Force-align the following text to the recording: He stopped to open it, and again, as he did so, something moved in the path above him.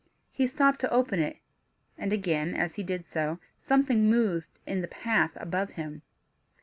He 0.31 0.47
stopped 0.47 0.81
to 0.81 0.89
open 0.91 1.19
it, 1.19 1.37
and 1.95 2.11
again, 2.11 2.55
as 2.55 2.73
he 2.73 2.81
did 2.81 3.05
so, 3.05 3.37
something 3.59 4.09
moved 4.09 4.57
in 4.65 4.81
the 4.81 4.87
path 4.87 5.29
above 5.35 5.73
him. 5.73 6.01